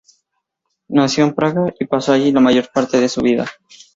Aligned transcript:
Nació 0.87 1.25
en 1.25 1.35
Praga 1.35 1.75
y 1.79 1.85
pasó 1.85 2.11
allí 2.13 2.31
la 2.31 2.39
mayor 2.39 2.71
parte 2.73 2.99
de 2.99 3.07
su 3.07 3.21
vida. 3.21 3.45